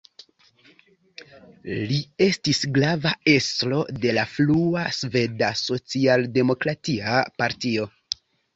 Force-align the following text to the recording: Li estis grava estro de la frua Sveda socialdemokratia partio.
Li 1.91 1.97
estis 2.27 2.61
grava 2.79 3.11
estro 3.35 3.83
de 4.07 4.15
la 4.21 4.25
frua 4.33 4.87
Sveda 5.03 5.53
socialdemokratia 5.63 7.23
partio. 7.45 7.91